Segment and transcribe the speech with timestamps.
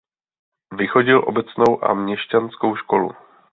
[0.71, 3.11] Vychodil obecnou a měšťanskou školu.